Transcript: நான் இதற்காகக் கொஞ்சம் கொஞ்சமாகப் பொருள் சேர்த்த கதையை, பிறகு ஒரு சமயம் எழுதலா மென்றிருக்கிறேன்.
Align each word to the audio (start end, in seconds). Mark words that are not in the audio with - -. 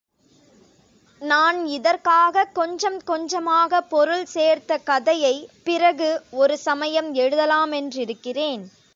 நான் 1.21 1.65
இதற்காகக் 1.65 2.55
கொஞ்சம் 2.55 3.03
கொஞ்சமாகப் 3.03 3.89
பொருள் 3.89 4.25
சேர்த்த 4.25 4.77
கதையை, 4.77 5.49
பிறகு 5.63 6.23
ஒரு 6.31 6.57
சமயம் 6.57 7.15
எழுதலா 7.15 7.65
மென்றிருக்கிறேன். 7.65 8.63